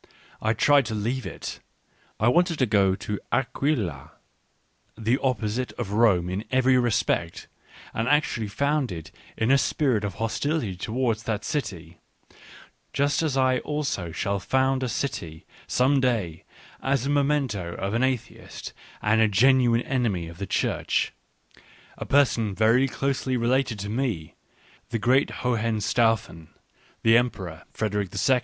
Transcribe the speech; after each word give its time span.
I 0.41 0.53
tried 0.53 0.87
to 0.87 0.95
leave 0.95 1.27
it. 1.27 1.59
I 2.19 2.27
wanted 2.27 2.57
to 2.57 2.65
go 2.65 2.95
to 2.95 3.19
Aquila— 3.31 4.13
the 5.07 5.19
opposite 5.21 5.73
of 5.73 5.91
Rome 5.91 6.27
in 6.27 6.43
every 6.49 6.75
respect, 6.79 7.47
and 7.93 8.07
actually 8.07 8.47
founded 8.47 9.11
in 9.37 9.51
a 9.51 9.59
spirit 9.59 10.03
of 10.03 10.15
hostility 10.15 10.75
towards 10.75 11.21
that 11.25 11.45
city, 11.45 11.99
just 12.93 13.21
as 13.21 13.37
I 13.37 13.59
also 13.59 14.11
shall 14.11 14.39
found 14.39 14.81
a 14.81 14.89
city 14.89 15.45
some 15.67 15.99
day, 15.99 16.45
as 16.81 17.05
a 17.05 17.09
memento 17.11 17.75
of 17.75 17.93
an 17.93 18.01
atheist 18.01 18.73
and 19.03 19.31
genuine 19.31 19.83
enemy 19.83 20.27
of 20.27 20.39
the 20.39 20.47
Church, 20.47 21.13
a 21.95 22.07
person 22.07 22.55
very 22.55 22.87
closely 22.87 23.37
related 23.37 23.77
to 23.77 23.87
me, 23.89 24.33
the 24.89 24.97
great 24.97 25.29
Hohenstaufen, 25.29 26.47
the 27.03 27.15
Emperor 27.17 27.65
Frederick 27.71 28.09
II. 28.27 28.39